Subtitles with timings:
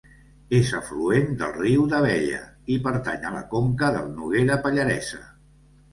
[0.59, 2.39] És afluent del riu d'Abella,
[2.77, 5.21] i pertany a la conca del Noguera Pallaresa.